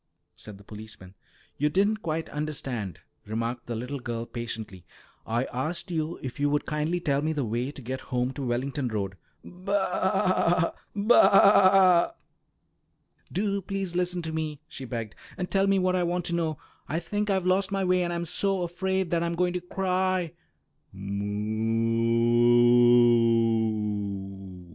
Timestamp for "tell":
6.99-7.21, 15.51-15.67